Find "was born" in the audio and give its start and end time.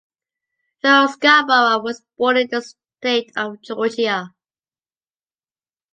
1.83-2.37